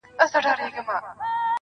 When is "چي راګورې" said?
0.31-0.81